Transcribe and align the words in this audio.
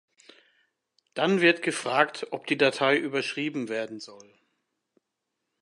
Dann 1.13 1.41
wird 1.41 1.61
gefragt 1.61 2.25
ob 2.31 2.47
die 2.47 2.57
Datei 2.57 2.97
überschrieben 2.97 3.69
werden 3.69 3.99
soll. 3.99 4.33